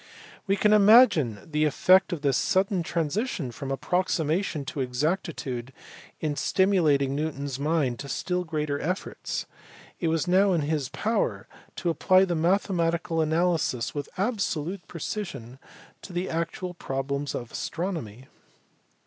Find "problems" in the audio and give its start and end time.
16.73-17.35